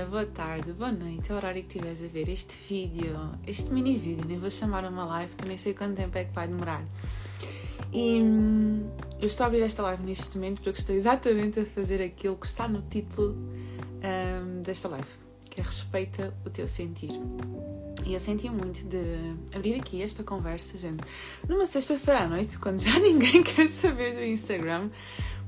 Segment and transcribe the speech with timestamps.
[0.00, 3.70] dia, boa tarde, boa noite, é o horário que estiveres a ver este vídeo, este
[3.72, 6.48] mini vídeo, nem vou chamar uma live porque nem sei quanto tempo é que vai
[6.48, 6.82] demorar.
[7.92, 8.88] E hum,
[9.20, 12.46] eu estou a abrir esta live neste momento porque estou exatamente a fazer aquilo que
[12.46, 15.08] está no título hum, desta live,
[15.50, 17.12] que é respeita o teu sentir.
[18.06, 19.02] E eu sentia muito de
[19.54, 21.04] abrir aqui esta conversa, gente,
[21.46, 24.90] numa sexta-feira à noite, quando já ninguém quer saber do Instagram,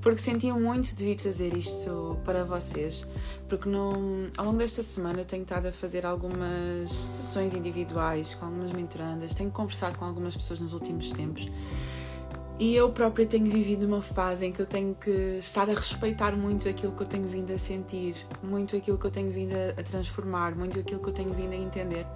[0.03, 3.09] porque sentia muito de vir trazer isto para vocês,
[3.48, 8.47] porque no, ao longo desta semana eu tenho estado a fazer algumas sessões individuais com
[8.47, 11.47] algumas mentorandas, tenho conversado com algumas pessoas nos últimos tempos
[12.59, 16.37] e eu própria tenho vivido uma fase em que eu tenho que estar a respeitar
[16.37, 19.83] muito aquilo que eu tenho vindo a sentir, muito aquilo que eu tenho vindo a
[19.83, 22.06] transformar, muito aquilo que eu tenho vindo a entender.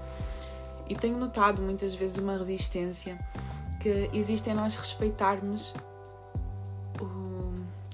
[0.89, 3.19] E tenho notado muitas vezes uma resistência
[3.81, 5.75] que existe em nós respeitarmos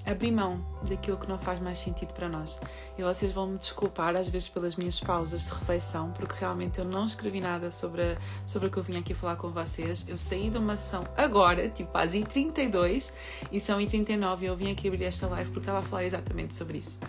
[0.05, 2.59] abrir mão daquilo que não faz mais sentido para nós.
[2.97, 6.85] E vocês vão me desculpar às vezes pelas minhas pausas de reflexão, porque realmente eu
[6.85, 10.05] não escrevi nada sobre, sobre o que eu vim aqui falar com vocês.
[10.07, 13.13] Eu saí de uma ação agora, tipo às I32
[13.51, 16.55] e são I39 e eu vim aqui abrir esta live porque estava a falar exatamente
[16.55, 16.99] sobre isso.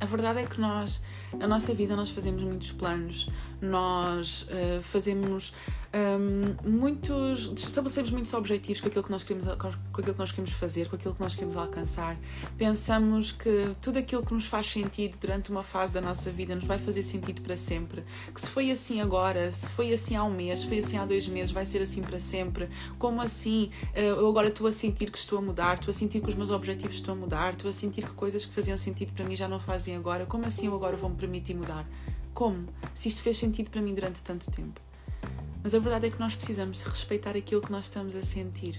[0.00, 5.54] A verdade é que nós, na nossa vida, nós fazemos muitos planos, nós uh, fazemos
[5.94, 10.52] um, muitos, estabelecemos muitos objetivos com aquilo que nós queremos, com aquilo que nós queremos
[10.52, 12.16] fazer, com aquilo que nós queremos alcançar.
[12.58, 16.64] Pensamos que tudo aquilo que nos faz sentido durante uma fase da nossa vida nos
[16.64, 18.02] vai fazer sentido para sempre.
[18.34, 21.06] Que se foi assim agora, se foi assim há um mês, se foi assim há
[21.06, 22.68] dois meses, vai ser assim para sempre.
[22.98, 23.70] Como assim?
[23.94, 26.34] Uh, eu agora estou a sentir que estou a mudar, estou a sentir que os
[26.34, 29.36] meus objetivos estão a mudar, estou a sentir que coisas que faziam sentido para mim
[29.36, 30.26] já não fazem agora.
[30.26, 31.86] Como assim eu agora vou me permitir mudar?
[32.32, 32.66] Como?
[32.92, 34.80] Se isto fez sentido para mim durante tanto tempo.
[35.64, 38.78] Mas a verdade é que nós precisamos respeitar aquilo que nós estamos a sentir.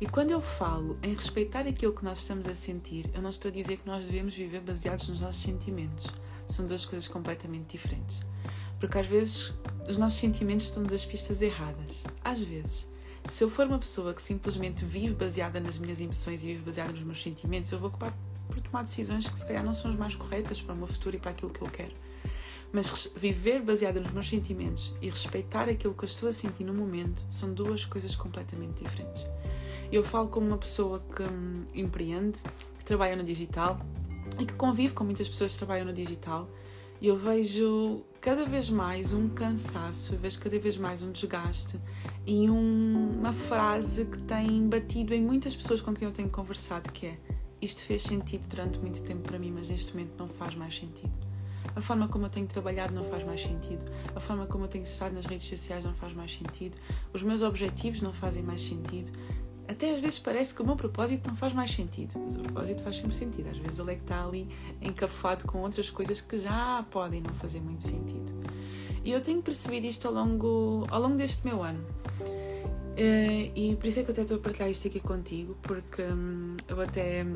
[0.00, 3.48] E quando eu falo em respeitar aquilo que nós estamos a sentir, eu não estou
[3.48, 6.06] a dizer que nós devemos viver baseados nos nossos sentimentos.
[6.46, 8.22] São duas coisas completamente diferentes.
[8.78, 9.52] Porque às vezes
[9.88, 12.04] os nossos sentimentos estão-nos as pistas erradas.
[12.22, 12.88] Às vezes.
[13.24, 16.92] Se eu for uma pessoa que simplesmente vive baseada nas minhas emoções e vive baseada
[16.92, 18.16] nos meus sentimentos, eu vou ocupar
[18.46, 21.16] por tomar decisões que se calhar não são as mais corretas para o meu futuro
[21.16, 21.96] e para aquilo que eu quero.
[22.76, 26.74] Mas viver baseada nos meus sentimentos e respeitar aquilo que eu estou a sentir no
[26.74, 29.26] momento são duas coisas completamente diferentes.
[29.90, 32.38] Eu falo como uma pessoa que hum, empreende,
[32.78, 33.80] que trabalha no digital
[34.38, 36.50] e que convive com muitas pessoas que trabalham no digital
[37.00, 41.80] e eu vejo cada vez mais um cansaço, vejo cada vez mais um desgaste
[42.26, 46.92] e um, uma frase que tem batido em muitas pessoas com quem eu tenho conversado
[46.92, 47.18] que é
[47.62, 51.25] isto fez sentido durante muito tempo para mim, mas neste momento não faz mais sentido.
[51.74, 53.84] A forma como eu tenho trabalhado não faz mais sentido.
[54.14, 56.76] A forma como eu tenho estado nas redes sociais não faz mais sentido.
[57.12, 59.10] Os meus objetivos não fazem mais sentido.
[59.68, 62.82] Até às vezes parece que o meu propósito não faz mais sentido, mas o propósito
[62.82, 63.48] faz sempre sentido.
[63.48, 64.48] Às vezes ele é que está ali
[64.80, 68.32] encafado com outras coisas que já podem não fazer muito sentido.
[69.04, 71.84] E eu tenho percebido isto ao longo, ao longo deste meu ano.
[72.96, 76.02] Uh, e por isso é que eu até estou a partilhar isto aqui contigo, porque
[76.02, 77.26] um, eu até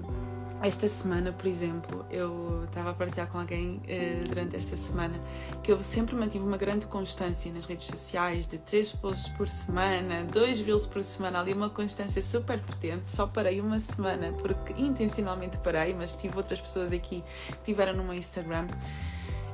[0.62, 5.18] esta semana, por exemplo, eu estava a partilhar com alguém uh, durante esta semana
[5.62, 10.24] que eu sempre mantive uma grande constância nas redes sociais, de 3 posts por semana,
[10.24, 13.10] 2 reels por semana, ali uma constância super potente.
[13.10, 18.04] Só parei uma semana, porque intencionalmente parei, mas tive outras pessoas aqui que tiveram no
[18.04, 18.66] meu Instagram.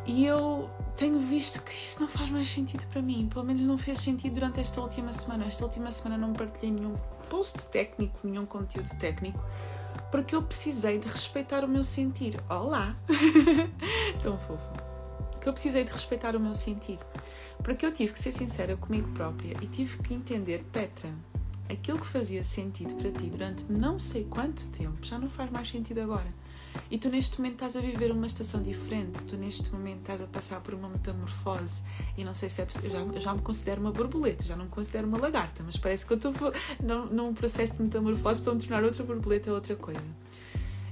[0.06, 3.28] E eu tenho visto que isso não faz mais sentido para mim.
[3.32, 5.46] Pelo menos não fez sentido durante esta última semana.
[5.46, 6.94] Esta última semana não partilhei nenhum
[7.28, 9.38] post técnico, nenhum conteúdo técnico,
[10.10, 12.40] porque eu precisei de respeitar o meu sentir.
[12.48, 12.96] Olá!
[14.22, 14.70] Tão fofo.
[15.40, 16.98] Que eu precisei de respeitar o meu sentir.
[17.62, 21.10] Porque eu tive que ser sincera comigo própria e tive que entender, Petra,
[21.68, 25.68] aquilo que fazia sentido para ti durante não sei quanto tempo já não faz mais
[25.68, 26.32] sentido agora.
[26.90, 30.26] E tu neste momento estás a viver uma estação diferente, tu neste momento estás a
[30.26, 31.82] passar por uma metamorfose.
[32.16, 34.64] E não sei se é eu já, eu já me considero uma borboleta, já não
[34.64, 36.32] me considero uma lagarta, mas parece que eu estou
[36.82, 40.06] num, num processo de metamorfose para me tornar outra borboleta ou outra coisa.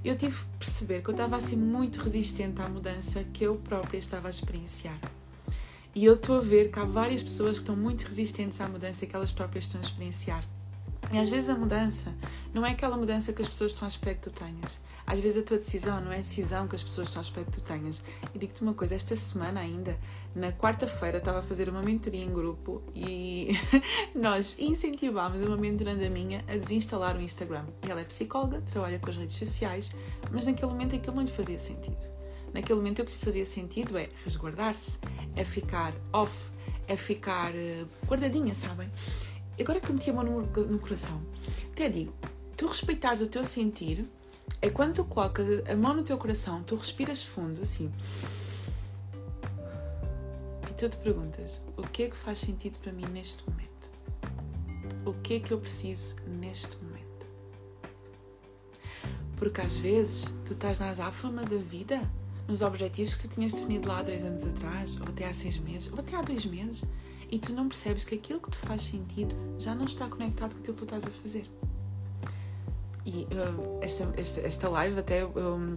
[0.05, 3.97] Eu tive que perceber que eu estava assim muito resistente à mudança que eu própria
[3.97, 4.99] estava a experienciar.
[5.95, 9.07] E eu estou a ver que há várias pessoas que estão muito resistentes à mudança
[9.07, 10.45] que elas próprias estão a experienciar.
[11.15, 12.13] E às vezes a mudança
[12.53, 14.81] não é aquela mudança que as pessoas estão à espera que tu tenhas.
[15.07, 17.47] Às vezes a tua decisão não é a decisão que as pessoas estão à espera
[17.47, 18.03] que tu tenhas.
[18.35, 19.97] E digo-te uma coisa, esta semana ainda,
[20.35, 23.51] na quarta-feira, estava a fazer uma mentoria em grupo e
[24.13, 27.65] nós incentivámos uma mentoranda minha a desinstalar o Instagram.
[27.87, 29.95] E ela é psicóloga, trabalha com as redes sociais,
[30.33, 32.13] mas naquele momento aquilo não lhe fazia sentido.
[32.53, 34.99] Naquele momento o que lhe fazia sentido é resguardar-se,
[35.37, 36.35] é ficar off,
[36.89, 38.91] é ficar uh, guardadinha, sabem?
[39.59, 41.23] Agora que meti a mão no, no coração,
[41.73, 42.13] até digo,
[42.57, 44.05] tu respeitares o teu sentir
[44.61, 47.93] é quando tu colocas a mão no teu coração, tu respiras fundo, assim,
[50.69, 53.65] e tu te perguntas: o que é que faz sentido para mim neste momento?
[55.05, 57.29] O que é que eu preciso neste momento?
[59.37, 62.01] Porque às vezes tu estás na azáfama da vida,
[62.49, 65.59] nos objetivos que tu tinhas definido lá há dois anos atrás, ou até há seis
[65.59, 66.85] meses, ou até há dois meses,
[67.31, 70.61] e tu não percebes que aquilo que te faz sentido já não está conectado com
[70.61, 71.51] aquilo que tu estás a fazer.
[73.07, 75.25] E uh, esta, esta, esta live até.
[75.27, 75.77] Um,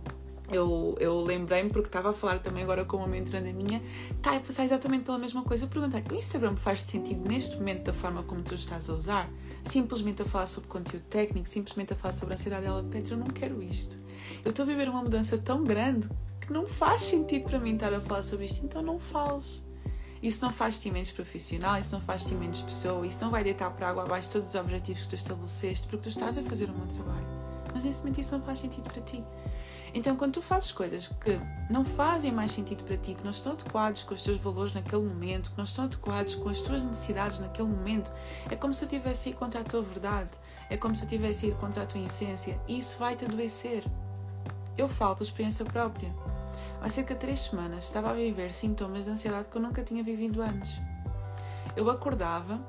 [0.49, 3.81] eu, eu lembrei-me porque estava a falar também agora com uma mentoranda minha,
[4.15, 5.65] está a passar exatamente pela mesma coisa.
[5.65, 9.29] Eu perguntei: o Instagram faz sentido neste momento da forma como tu estás a usar?
[9.63, 13.17] Simplesmente a falar sobre conteúdo técnico, simplesmente a falar sobre a ansiedade dela, Petra, eu
[13.17, 13.99] não quero isto.
[14.45, 16.07] Eu estou a viver uma mudança tão grande
[16.39, 19.67] que não faz sentido para mim estar a falar sobre isto, então não fales.
[20.22, 23.90] Isso não faz-te menos profissional, isso não faz-te menos pessoa, isso não vai deitar para
[23.90, 26.88] água abaixo todos os objetivos que tu estabeleceste, porque tu estás a fazer um bom
[26.88, 27.28] trabalho.
[27.74, 29.24] Mas nesse momento isso não faz sentido para ti.
[29.94, 33.54] Então, quando tu fazes coisas que não fazem mais sentido para ti, que não estão
[33.54, 37.40] adequados com os teus valores naquele momento, que não estão adequados com as tuas necessidades
[37.40, 38.12] naquele momento,
[38.50, 40.31] é como se eu tivesse ir contra a tua verdade,
[40.69, 43.84] é como se eu tivesse ir contra a tua essência, e isso vai te adoecer.
[44.78, 46.14] Eu falo por experiência própria.
[46.81, 50.03] Há cerca de três semanas estava a viver sintomas de ansiedade que eu nunca tinha
[50.03, 50.79] vivido antes.
[51.75, 52.62] Eu acordava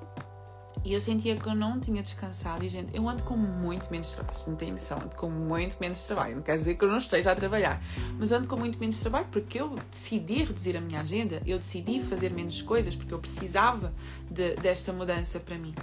[0.84, 2.64] e eu sentia que eu não tinha descansado.
[2.64, 4.38] E, gente, eu ando com muito menos trabalho.
[4.46, 6.36] Não tem noção, ando com muito menos trabalho.
[6.36, 7.82] Não quer dizer que eu não esteja a trabalhar,
[8.18, 12.00] mas ando com muito menos trabalho porque eu decidi reduzir a minha agenda, eu decidi
[12.02, 13.92] fazer menos coisas porque eu precisava
[14.30, 15.74] de, desta mudança para mim.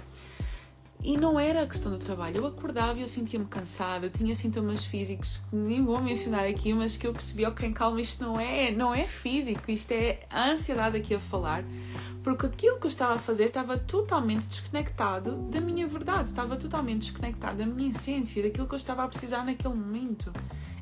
[1.06, 2.38] E não era a questão do trabalho.
[2.38, 6.96] Eu acordava e eu sentia-me cansada, tinha sintomas físicos que nem vou mencionar aqui, mas
[6.96, 10.96] que eu percebi, ok, calma, isto não é, não é físico, isto é a ansiedade
[10.96, 11.62] aqui a falar
[12.24, 17.02] porque aquilo que eu estava a fazer estava totalmente desconectado da minha verdade, estava totalmente
[17.02, 20.32] desconectado da minha essência, daquilo que eu estava a precisar naquele momento.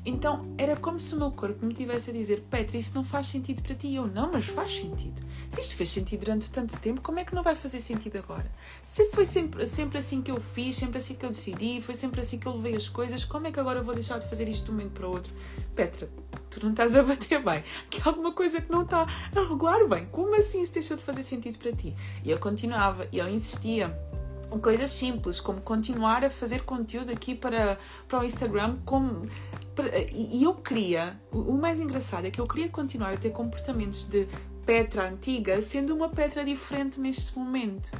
[0.04, 3.26] Então era como se o meu corpo me tivesse a dizer: Petra, isso não faz
[3.26, 3.94] sentido para ti.
[3.94, 5.22] Eu, não, mas faz sentido.
[5.48, 8.50] Se isto fez sentido durante tanto tempo, como é que não vai fazer sentido agora?
[8.84, 12.20] Se foi sempre, sempre assim que eu fiz, sempre assim que eu decidi, foi sempre
[12.20, 14.48] assim que eu levei as coisas, como é que agora eu vou deixar de fazer
[14.48, 15.32] isto de um momento para o outro?
[15.74, 16.10] Petra,
[16.50, 19.86] tu não estás a bater bem, que há alguma coisa que não está a regular
[19.88, 20.06] bem.
[20.06, 21.94] Como assim isso deixou de fazer sentido para ti?
[22.24, 23.96] E eu continuava, e eu insistia
[24.58, 27.78] coisas simples, como continuar a fazer conteúdo aqui para,
[28.08, 29.26] para o Instagram, como,
[30.12, 34.28] e eu queria, o mais engraçado é que eu queria continuar a ter comportamentos de
[34.64, 37.90] Petra antiga, sendo uma Petra diferente neste momento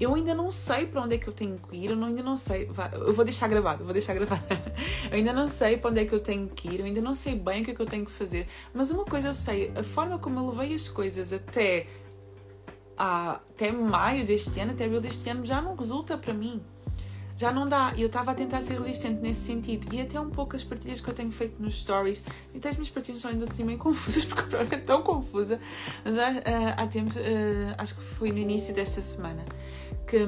[0.00, 2.36] eu ainda não sei para onde é que eu tenho que ir, eu ainda não
[2.36, 2.70] sei.
[2.92, 4.42] Eu vou deixar gravado, vou deixar gravado.
[5.10, 7.14] eu ainda não sei para onde é que eu tenho que ir, eu ainda não
[7.14, 8.46] sei bem o que é que eu tenho que fazer.
[8.72, 11.88] Mas uma coisa eu sei, a forma como eu levei as coisas até,
[12.98, 16.62] até maio deste ano, até abril deste ano, já não resulta para mim.
[17.36, 17.92] Já não dá.
[17.96, 19.94] E eu estava a tentar ser resistente nesse sentido.
[19.94, 22.24] E até um pouco as partilhas que eu tenho feito nos stories.
[22.52, 25.02] E até as minhas partilhas estão ainda assim meio confusas, porque a prova é tão
[25.02, 25.60] confusa.
[26.04, 27.20] Mas há, há, há tempos, uh,
[27.78, 29.44] acho que foi no início desta semana
[30.08, 30.26] que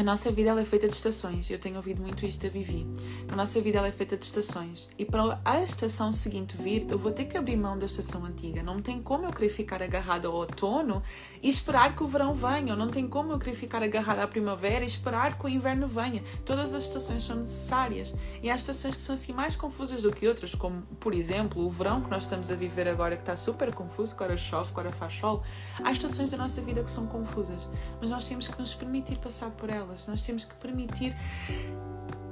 [0.00, 1.50] a nossa vida ela é feita de estações.
[1.50, 2.86] Eu tenho ouvido muito isto a Vivi.
[3.30, 4.88] A nossa vida ela é feita de estações.
[4.98, 8.62] E para a estação seguinte vir, eu vou ter que abrir mão da estação antiga.
[8.62, 11.02] Não tem como eu querer ficar agarrada ao outono
[11.42, 12.74] e esperar que o verão venha.
[12.74, 16.24] Não tem como eu querer ficar agarrada à primavera e esperar que o inverno venha.
[16.46, 18.16] Todas as estações são necessárias.
[18.42, 21.70] E há estações que são assim mais confusas do que outras, como por exemplo o
[21.70, 24.80] verão que nós estamos a viver agora, que está super confuso, que ora chove, que
[24.80, 25.42] ora faz sol.
[25.84, 27.68] Há estações da nossa vida que são confusas,
[28.00, 30.06] mas nós temos que nos permitir passar por elas elas.
[30.06, 31.16] Nós temos que permitir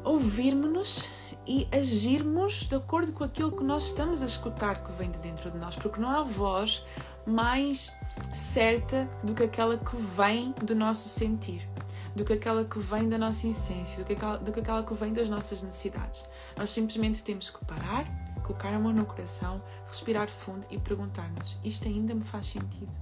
[0.05, 1.09] ouvirmos-nos
[1.47, 5.51] e agirmos de acordo com aquilo que nós estamos a escutar que vem de dentro
[5.51, 6.85] de nós, porque não há voz
[7.27, 7.93] mais
[8.33, 11.69] certa do que aquela que vem do nosso sentir,
[12.15, 14.95] do que aquela que vem da nossa essência, do que aquela, do que, aquela que
[14.95, 16.27] vem das nossas necessidades.
[16.57, 18.07] Nós simplesmente temos que parar,
[18.43, 22.93] colocar a mão no coração, respirar fundo e perguntar-nos: isto ainda me faz sentido?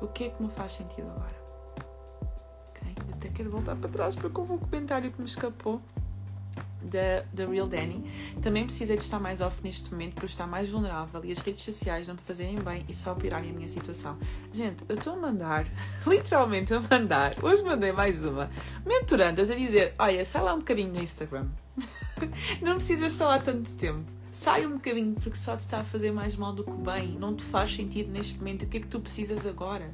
[0.00, 1.37] O que é que me faz sentido agora?
[3.18, 5.82] Até quero voltar para trás porque houve um comentário que me escapou
[6.80, 8.04] da, da Real Danny.
[8.40, 11.62] Também precisei de estar mais off neste momento para estar mais vulnerável e as redes
[11.64, 14.16] sociais não me fazerem bem e só pirarem a minha situação.
[14.52, 15.66] Gente, eu estou a mandar,
[16.06, 18.48] literalmente a mandar, hoje mandei mais uma,
[18.86, 21.48] mentorandas a dizer: olha, sai lá um bocadinho no Instagram.
[22.62, 24.10] não precisas estar lá tanto tempo.
[24.30, 27.16] Sai um bocadinho porque só te está a fazer mais mal do que bem.
[27.18, 28.62] Não te faz sentido neste momento.
[28.62, 29.90] O que é que tu precisas agora?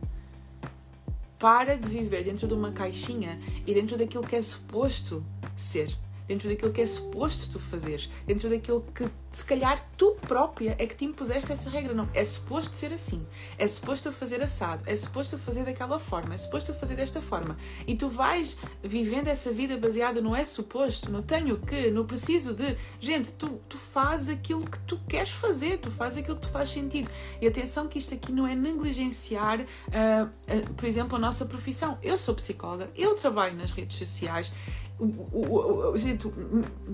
[1.38, 5.24] Para de viver dentro de uma caixinha e dentro daquilo que é suposto
[5.56, 6.03] ser.
[6.26, 10.86] Dentro daquilo que é suposto tu fazeres, dentro daquilo que se calhar tu própria é
[10.86, 11.92] que te impuseste essa regra.
[11.92, 13.26] Não, é suposto ser assim,
[13.58, 17.56] é suposto fazer assado, é suposto fazer daquela forma, é suposto fazer desta forma.
[17.86, 22.54] E tu vais vivendo essa vida baseada no é suposto, no tenho que, no preciso
[22.54, 22.76] de.
[23.00, 26.68] Gente, tu, tu fazes aquilo que tu queres fazer, tu fazes aquilo que tu faz
[26.68, 27.10] sentido.
[27.40, 31.98] E atenção que isto aqui não é negligenciar, uh, uh, por exemplo, a nossa profissão.
[32.02, 34.52] Eu sou psicóloga, eu trabalho nas redes sociais.
[34.98, 36.32] O, o, o, gente,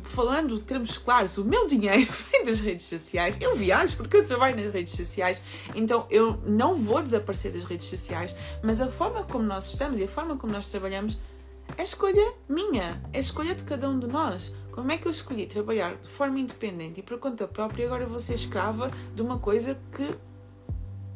[0.02, 3.38] falando termos claros, o meu dinheiro vem das redes sociais.
[3.40, 5.42] Eu viajo porque eu trabalho nas redes sociais,
[5.74, 10.04] então eu não vou desaparecer das redes sociais, mas a forma como nós estamos e
[10.04, 11.18] a forma como nós trabalhamos
[11.76, 14.52] é escolha minha, é escolha de cada um de nós.
[14.72, 18.06] Como é que eu escolhi trabalhar de forma independente e por conta própria e agora
[18.06, 20.14] vou ser escrava de uma coisa que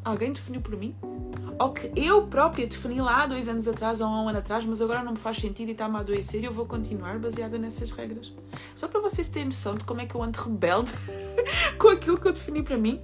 [0.05, 0.95] alguém definiu por mim?
[1.59, 4.65] Ou que eu própria defini lá há dois anos atrás ou há um ano atrás,
[4.67, 7.57] mas agora não me faz sentido e está-me a adoecer e eu vou continuar baseada
[7.59, 8.33] nessas regras.
[8.75, 10.93] Só para vocês terem noção de como é que eu ando rebelde
[11.79, 13.01] com aquilo que eu defini para mim.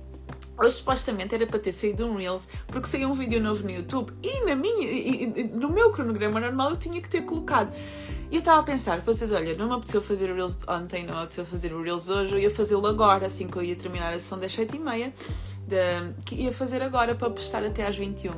[0.58, 4.12] Hoje supostamente era para ter saído um Reels, porque saiu um vídeo novo no YouTube
[4.22, 7.72] e, na minha, e, no meu cronograma normal eu tinha que ter colocado.
[8.30, 11.14] E eu estava a pensar, vocês, olha, não me apeteceu fazer o Reels ontem, não
[11.14, 14.10] me apeteceu fazer o Reels hoje, eu ia fazê-lo agora, assim que eu ia terminar
[14.10, 15.12] a sessão das 7h30
[16.24, 18.32] que ia fazer agora para postar até às 21.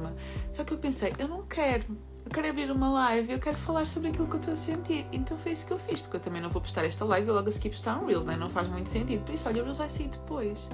[0.51, 1.85] Só que eu pensei, eu não quero.
[2.25, 5.07] Eu quero abrir uma live, eu quero falar sobre aquilo que eu estou a sentir.
[5.11, 7.33] Então foi isso que eu fiz, porque eu também não vou postar esta live e
[7.33, 8.37] logo a seguir postar um Reels, né?
[8.37, 9.25] não faz muito sentido.
[9.25, 10.71] Por isso, olha, o Reels vai sair depois.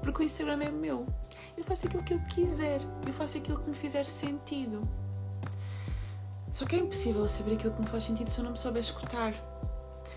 [0.00, 1.06] Porque o Instagram é meu.
[1.56, 2.80] Eu faço aquilo que eu quiser.
[3.06, 4.86] Eu faço aquilo que me fizer sentido.
[6.50, 8.80] Só que é impossível saber aquilo que me faz sentido se eu não me souber
[8.80, 9.34] escutar.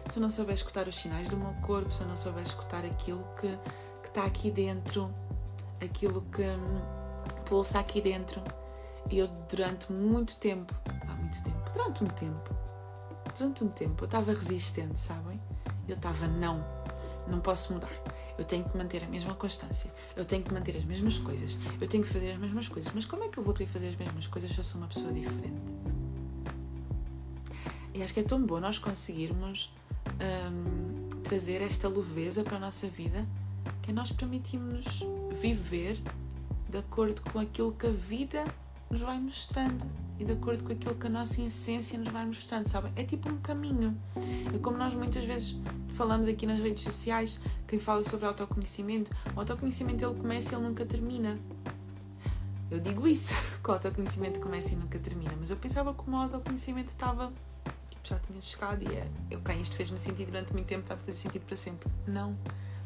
[0.09, 2.85] Se eu não souber escutar os sinais do meu corpo, se eu não souber escutar
[2.85, 3.57] aquilo que
[4.05, 5.11] está aqui dentro
[5.81, 6.43] aquilo que
[7.47, 8.41] pulsa aqui dentro.
[9.09, 10.73] E eu, durante muito tempo,
[11.07, 12.55] há muito tempo, durante um tempo,
[13.37, 15.39] durante um tempo, eu estava resistente, sabem?
[15.87, 16.63] Eu estava, não,
[17.27, 17.91] não posso mudar.
[18.37, 19.91] Eu tenho que manter a mesma constância.
[20.15, 21.57] Eu tenho que manter as mesmas coisas.
[21.81, 22.91] Eu tenho que fazer as mesmas coisas.
[22.93, 24.87] Mas como é que eu vou querer fazer as mesmas coisas se eu sou uma
[24.87, 25.73] pessoa diferente?
[27.93, 29.73] E acho que é tão bom nós conseguirmos
[30.51, 33.25] hum, trazer esta leveza para a nossa vida
[33.87, 35.01] que nós permitimos
[35.31, 35.97] viver
[36.69, 38.43] de acordo com aquilo que a vida
[38.89, 39.85] nos vai mostrando
[40.19, 42.91] e de acordo com aquilo que a nossa essência nos vai mostrando, sabem?
[42.97, 43.97] É tipo um caminho.
[44.53, 45.55] É como nós muitas vezes
[45.93, 50.67] falamos aqui nas redes sociais, quem fala sobre autoconhecimento, o autoconhecimento ele começa e ele
[50.67, 51.39] nunca termina.
[52.69, 56.13] Eu digo isso, que o autoconhecimento começa e nunca termina, mas eu pensava que o
[56.13, 57.31] autoconhecimento estava
[58.03, 61.13] já tinha chegado e é, eu, okay, isto fez-me sentido durante muito tempo, vai fazer
[61.13, 61.89] sentido para sempre.
[62.05, 62.37] Não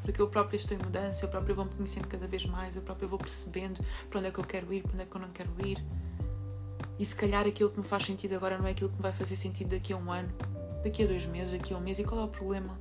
[0.03, 2.81] porque eu própria estou em mudança, eu própria vou me conhecendo cada vez mais, eu
[2.81, 5.22] própria vou percebendo para onde é que eu quero ir, para onde é que eu
[5.22, 5.84] não quero ir.
[6.98, 9.12] E se calhar aquilo que me faz sentido agora não é aquilo que me vai
[9.12, 10.31] fazer sentido daqui a um ano,
[10.84, 12.00] daqui a dois meses, daqui a um mês.
[12.00, 12.77] E qual é o problema?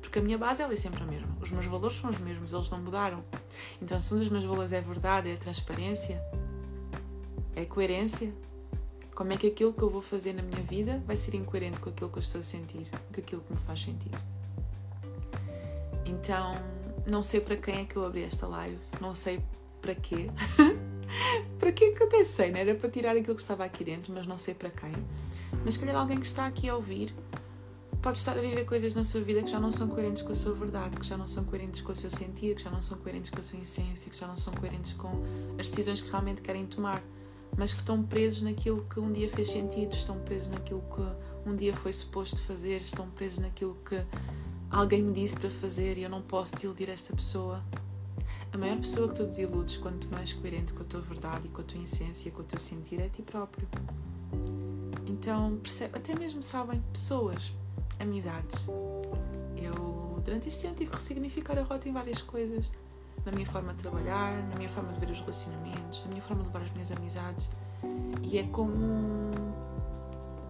[0.00, 1.28] Porque a minha base ela é sempre a mesma.
[1.40, 3.24] Os meus valores são os mesmos, eles não mudaram.
[3.80, 6.20] Então, se um dos meus valores é verdade, é transparência,
[7.54, 8.32] é coerência,
[9.14, 11.90] como é que aquilo que eu vou fazer na minha vida vai ser incoerente com
[11.90, 14.33] aquilo que eu estou a sentir, com aquilo que me faz sentido?
[16.14, 16.54] Então,
[17.10, 19.40] não sei para quem é que eu abri esta live, não sei
[19.80, 20.30] para quê.
[21.58, 24.12] para que que eu até sei, não era para tirar aquilo que estava aqui dentro,
[24.12, 24.92] mas não sei para quem.
[25.64, 27.14] Mas calhar alguém que está aqui a ouvir
[28.00, 30.34] pode estar a viver coisas na sua vida que já não são coerentes com a
[30.34, 32.98] sua verdade, que já não são coerentes com o seu sentir, que já não são
[32.98, 35.08] coerentes com a sua essência, que já não são coerentes com
[35.58, 37.02] as decisões que realmente querem tomar,
[37.56, 41.56] mas que estão presos naquilo que um dia fez sentido, estão presos naquilo que um
[41.56, 44.04] dia foi suposto fazer, estão presos naquilo que
[44.74, 47.62] alguém me disse para fazer e eu não posso desiludir esta pessoa.
[48.52, 51.60] A maior pessoa que tu desiludes não és coerente com a tua verdade e com
[51.60, 53.68] a tua essência, com o teu sentir, é ti próprio.
[55.06, 57.52] Então, percebe, até mesmo sabem, pessoas,
[58.00, 58.66] amizades.
[59.56, 62.70] Eu, durante este ano, tive que ressignificar a rota em várias coisas.
[63.24, 66.42] Na minha forma de trabalhar, na minha forma de ver os relacionamentos, na minha forma
[66.42, 67.48] de levar as minhas amizades.
[68.22, 69.30] E é como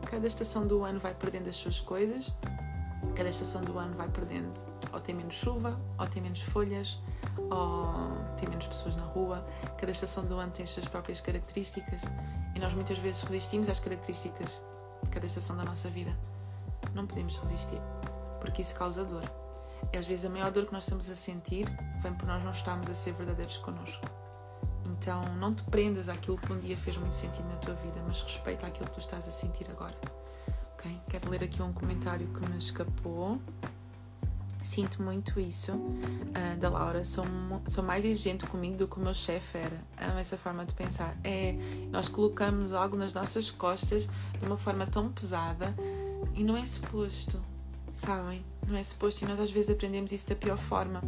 [0.07, 2.33] cada estação do ano vai perdendo as suas coisas
[3.14, 4.52] cada estação do ano vai perdendo.
[4.92, 6.99] Ou tem menos chuva, ou tem menos folhas,
[7.50, 7.87] ou
[8.37, 9.47] tem menos pessoas na rua.
[9.78, 12.02] Cada estação do ano tem as suas próprias características
[12.54, 14.62] e nós muitas vezes resistimos às características
[15.02, 16.16] de cada estação da nossa vida.
[16.94, 17.80] Não podemos resistir,
[18.40, 19.25] porque isso causa dor.
[19.92, 21.66] E às vezes a maior dor que nós estamos a sentir
[22.02, 24.04] vem por nós não estarmos a ser verdadeiros connosco.
[24.87, 28.21] Então não te prendas àquilo que um dia fez muito sentido na tua vida, mas
[28.23, 29.94] respeita aquilo que tu estás a sentir agora.
[31.08, 33.40] Quero ler aqui um comentário que me escapou.
[34.62, 37.04] Sinto muito isso uh, da Laura.
[37.04, 37.24] Sou,
[37.68, 39.80] sou mais exigente comigo do que o meu chefe era.
[39.98, 41.16] Amo essa forma de pensar.
[41.22, 41.54] É,
[41.90, 45.74] nós colocamos algo nas nossas costas de uma forma tão pesada
[46.34, 47.40] e não é suposto.
[47.92, 48.44] Sabem?
[48.66, 51.02] Não é suposto e nós às vezes aprendemos isso da pior forma.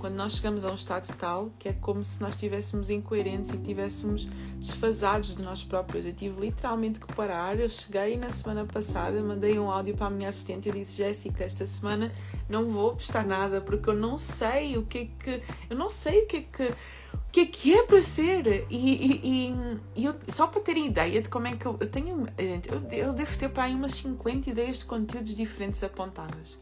[0.00, 3.56] Quando nós chegamos a um estado tal que é como se nós estivéssemos incoerentes e
[3.56, 4.26] estivéssemos
[4.56, 6.06] desfasados de nós próprios.
[6.06, 7.60] Eu tive literalmente que parar.
[7.60, 11.44] Eu cheguei na semana passada, mandei um áudio para a minha assistente e disse: Jéssica,
[11.44, 12.10] esta semana
[12.48, 15.42] não vou postar nada porque eu não sei o que é que.
[15.68, 16.74] Eu não sei o que é que
[17.12, 18.66] o que é que é para ser?
[18.70, 22.26] E, e, e eu, só para terem ideia de como é que eu, eu tenho.
[22.38, 26.58] Gente, eu, eu devo ter para aí umas 50 ideias de conteúdos diferentes apontadas.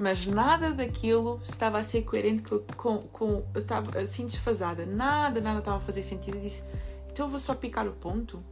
[0.00, 2.58] Mas nada daquilo estava a ser coerente com.
[2.74, 4.86] com, com eu estava assim desfasada.
[4.86, 6.36] Nada, nada estava a fazer sentido.
[6.36, 6.64] Eu disse:
[7.12, 8.42] então eu vou só picar o ponto?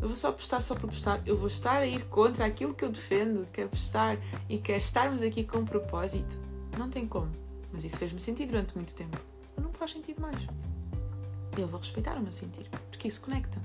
[0.00, 1.22] Eu vou só postar só para postar.
[1.24, 4.76] Eu vou estar a ir contra aquilo que eu defendo, que é postar e quer
[4.76, 6.36] estarmos aqui com um propósito.
[6.78, 7.30] Não tem como.
[7.72, 9.18] Mas isso fez-me sentido durante muito tempo.
[9.56, 10.36] Não me faz sentido mais
[11.60, 13.60] eu vou respeitar o meu sentir, porque isso conecta.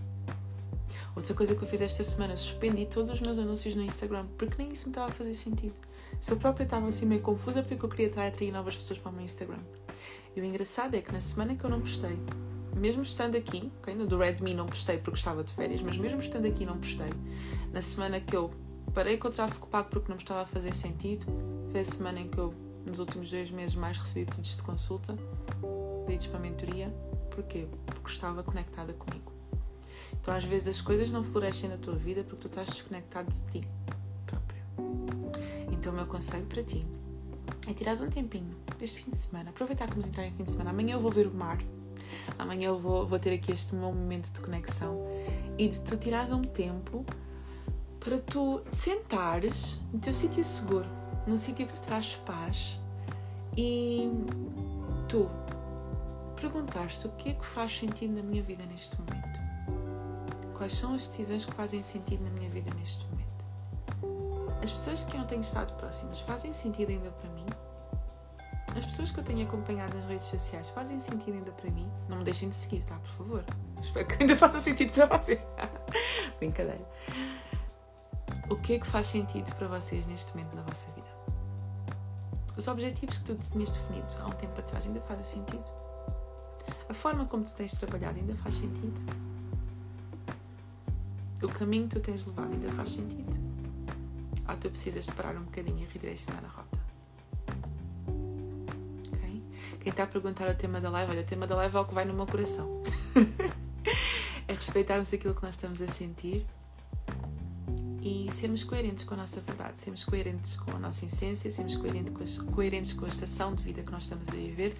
[1.15, 4.55] Outra coisa que eu fiz esta semana, suspendi todos os meus anúncios no Instagram, porque
[4.57, 5.73] nem isso me estava a fazer sentido.
[6.19, 9.15] Se eu própria estava assim meio confusa porque eu queria atrair, novas pessoas para o
[9.15, 9.59] meu Instagram.
[10.35, 12.17] E o engraçado é que na semana que eu não postei,
[12.75, 16.19] mesmo estando aqui, okay, no do Redmi não postei porque estava de férias, mas mesmo
[16.19, 17.09] estando aqui não postei,
[17.73, 18.51] na semana que eu
[18.93, 21.25] parei com o tráfego pago porque não me estava a fazer sentido,
[21.71, 22.53] foi a semana em que eu,
[22.85, 25.15] nos últimos dois meses, mais recebi pedidos de consulta,
[26.05, 26.93] pedidos para mentoria,
[27.39, 27.67] Porquê?
[27.85, 29.31] Porque estava conectada comigo.
[30.29, 33.41] Então, às vezes, as coisas não florescem na tua vida porque tu estás desconectado de
[33.45, 33.67] ti
[34.27, 34.61] próprio.
[35.71, 36.85] Então, o meu conselho para ti
[37.67, 40.51] é tirares um tempinho deste fim de semana, aproveitar que vamos entrar em fim de
[40.51, 40.69] semana.
[40.69, 41.57] Amanhã eu vou ver o mar,
[42.37, 45.03] amanhã eu vou, vou ter aqui este meu momento de conexão
[45.57, 47.03] e de tu tirares um tempo
[47.99, 50.85] para tu sentares no teu sítio seguro,
[51.25, 52.79] num sítio que te traz paz
[53.57, 54.07] e
[55.07, 55.27] tu
[56.39, 59.28] perguntaste o que é que faz sentido na minha vida neste momento.
[60.59, 63.45] Quais são as decisões que fazem sentido na minha vida neste momento?
[64.61, 67.45] As pessoas que eu tenho estado próximas fazem sentido ainda para mim?
[68.75, 71.89] As pessoas que eu tenho acompanhado nas redes sociais fazem sentido ainda para mim?
[72.09, 72.99] Não me deixem de seguir, tá?
[72.99, 73.45] Por favor.
[73.81, 75.41] Espero que ainda faça sentido para você.
[76.39, 76.85] Brincadeira.
[78.49, 81.07] O que é que faz sentido para vocês neste momento na vossa vida?
[82.57, 85.63] Os objetivos que tu tinhas definido há um tempo atrás ainda fazem sentido?
[86.89, 89.28] A forma como tu tens trabalhado ainda faz sentido?
[91.41, 93.39] O caminho que tu tens levado ainda faz sentido?
[94.47, 96.79] Ou tu precisas de parar um bocadinho e redirecionar a rota?
[99.13, 99.41] Okay?
[99.79, 101.85] Quem está a perguntar o tema da live, olha, o tema da live é o
[101.85, 102.81] que vai no meu coração.
[104.47, 106.45] é respeitarmos aquilo que nós estamos a sentir
[108.01, 112.11] e sermos coerentes com a nossa verdade, sermos coerentes com a nossa essência, sermos coerentes
[112.11, 114.75] com, a, coerentes com a estação de vida que nós estamos a viver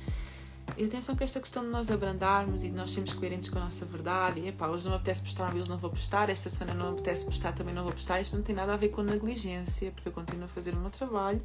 [0.80, 3.66] e atenção que esta questão de nós abrandarmos e de nós sermos coerentes com a
[3.66, 6.74] nossa verdade, e epá, hoje não me apetece postar, hoje não vou postar, esta semana
[6.74, 9.04] não me apetece postar, também não vou postar, isto não tem nada a ver com
[9.04, 11.42] negligência, porque eu continuo a fazer o meu trabalho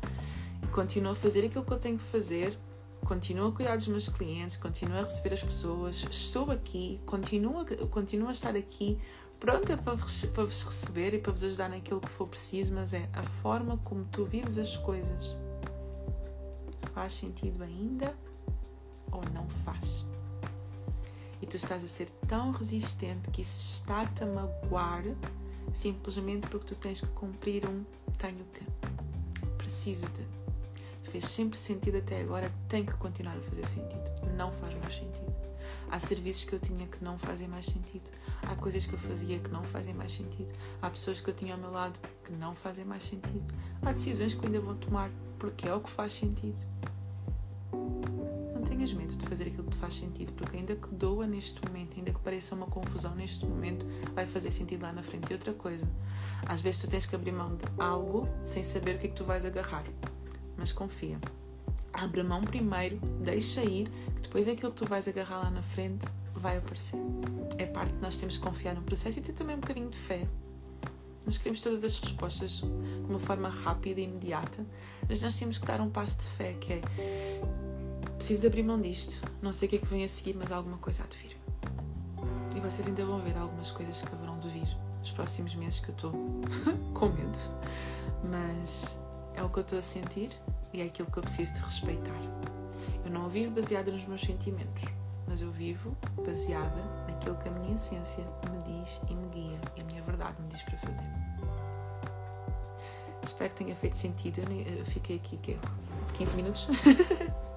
[0.75, 2.59] continuo a fazer aquilo que eu tenho que fazer,
[3.05, 8.29] continuo a cuidar dos meus clientes, continuo a receber as pessoas, estou aqui, continuo continuo
[8.29, 8.99] a estar aqui
[9.39, 12.93] pronta para vos, para vos receber e para vos ajudar naquilo que for preciso, mas
[12.93, 15.37] é a forma como tu vives as coisas.
[16.93, 18.15] Faz sentido ainda
[19.15, 20.05] ou não faz.
[21.41, 25.05] E tu estás a ser tão resistente que isso está-te a magoar
[25.73, 27.85] simplesmente porque tu tens que cumprir um
[28.19, 28.65] tenho que.
[29.59, 30.27] Preciso de.
[31.11, 34.11] Fez sempre sentido até agora, tem que continuar a fazer sentido.
[34.37, 35.33] Não faz mais sentido.
[35.91, 38.11] Há serviços que eu tinha que não fazem mais sentido.
[38.43, 40.53] Há coisas que eu fazia que não fazem mais sentido.
[40.83, 43.55] Há pessoas que eu tinha ao meu lado que não fazem mais sentido.
[43.81, 46.57] Há decisões que ainda vou tomar porque é o que faz sentido
[48.93, 52.19] de fazer aquilo que te faz sentido, porque ainda que doa neste momento, ainda que
[52.19, 55.31] pareça uma confusão neste momento, vai fazer sentido lá na frente.
[55.31, 55.89] E outra coisa,
[56.47, 59.17] às vezes tu tens que abrir mão de algo sem saber o que é que
[59.17, 59.85] tu vais agarrar.
[60.57, 61.19] Mas confia.
[61.93, 66.07] Abre mão primeiro, deixa ir, que depois aquilo que tu vais agarrar lá na frente
[66.35, 66.99] vai aparecer.
[67.57, 69.97] É parte que nós temos que confiar no processo e ter também um bocadinho de
[69.97, 70.27] fé.
[71.25, 74.67] Nós queremos todas as respostas de uma forma rápida e imediata,
[75.09, 76.81] mas nós temos que dar um passo de fé, que é
[78.17, 79.21] preciso de abrir mão disto.
[79.43, 81.37] Não sei o que é que vem a seguir, mas alguma coisa há de vir.
[82.55, 85.91] E vocês ainda vão ver algumas coisas que haverão de vir nos próximos meses que
[85.91, 86.13] eu estou
[86.95, 87.39] com medo.
[88.23, 88.99] Mas
[89.35, 90.31] é o que eu estou a sentir
[90.73, 92.21] e é aquilo que eu preciso de respeitar.
[93.05, 94.85] Eu não vivo baseada nos meus sentimentos,
[95.27, 99.81] mas eu vivo baseada naquilo que a minha essência me diz e me guia e
[99.81, 101.11] a minha verdade me diz para fazer.
[103.23, 104.41] Espero que tenha feito sentido.
[104.79, 105.59] Eu fiquei aqui que
[106.15, 106.69] 15 minutos.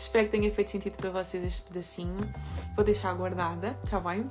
[0.00, 2.16] Espero que tenha feito sentido para vocês este pedacinho.
[2.74, 4.28] Vou deixar guardada, está bem?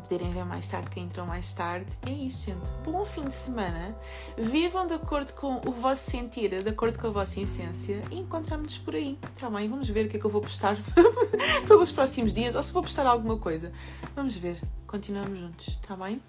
[0.00, 1.92] poderem ver mais tarde quem entrou mais tarde.
[2.04, 2.68] É isso, gente.
[2.82, 3.96] Bom fim de semana.
[4.36, 8.78] Vivam de acordo com o vosso sentir, de acordo com a vossa essência e encontramos-nos
[8.78, 9.16] por aí.
[9.38, 9.68] Tá bem?
[9.68, 10.76] Vamos ver o que é que eu vou postar
[11.68, 13.72] pelos próximos dias ou se vou postar alguma coisa.
[14.16, 14.60] Vamos ver.
[14.86, 16.20] Continuamos juntos, tá bem?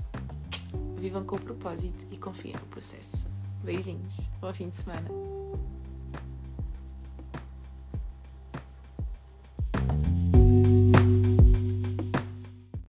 [0.97, 3.27] Vivam com o propósito e confiem no processo.
[3.63, 4.29] Beijinhos.
[4.39, 5.34] Bom fim de semana.